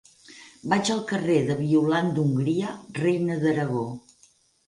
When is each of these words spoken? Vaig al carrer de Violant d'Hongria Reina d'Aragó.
Vaig 0.71 0.87
al 0.93 1.01
carrer 1.11 1.35
de 1.49 1.57
Violant 1.59 2.09
d'Hongria 2.15 2.73
Reina 3.01 3.35
d'Aragó. 3.45 3.85